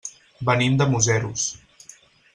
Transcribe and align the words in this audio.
Venim 0.49 0.79
de 0.79 0.87
Museros. 0.95 1.47